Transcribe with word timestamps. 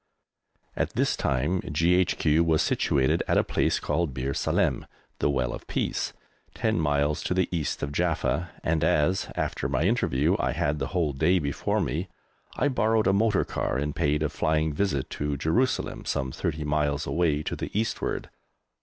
At 0.75 0.93
this 0.93 1.15
time 1.15 1.61
G.H.Q. 1.71 2.43
was 2.43 2.63
situated 2.63 3.21
at 3.27 3.37
a 3.37 3.43
place 3.43 3.79
called 3.79 4.15
Bir 4.15 4.33
Salem 4.33 4.87
(the 5.19 5.29
Well 5.29 5.53
of 5.53 5.67
Peace), 5.67 6.11
ten 6.55 6.79
miles 6.79 7.21
to 7.21 7.35
the 7.35 7.47
east 7.55 7.83
of 7.83 7.91
Jaffa, 7.91 8.49
and 8.63 8.83
as, 8.83 9.29
after 9.35 9.69
my 9.69 9.83
interview, 9.83 10.35
I 10.39 10.53
had 10.53 10.79
the 10.79 10.87
whole 10.87 11.13
day 11.13 11.37
before 11.37 11.81
me, 11.81 12.07
I 12.55 12.67
borrowed 12.67 13.05
a 13.05 13.13
motor 13.13 13.45
car 13.45 13.77
and 13.77 13.95
paid 13.95 14.23
a 14.23 14.29
flying 14.29 14.73
visit 14.73 15.07
to 15.11 15.37
Jerusalem, 15.37 16.05
some 16.05 16.31
thirty 16.31 16.63
miles 16.63 17.05
away 17.05 17.43
to 17.43 17.55
the 17.55 17.69
eastward. 17.79 18.31